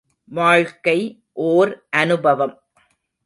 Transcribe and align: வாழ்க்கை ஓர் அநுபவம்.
வாழ்க்கை 0.25 1.23
ஓர் 1.33 1.85
அநுபவம். 1.89 2.61